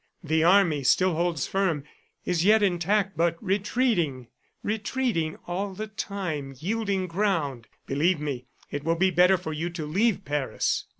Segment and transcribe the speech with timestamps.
[0.23, 1.83] The army still holds firm,
[2.25, 4.29] is yet intact, but retreating...
[4.63, 7.67] retreating, all the time yielding ground....
[7.85, 10.85] Believe me, it will be better for you to leave Paris.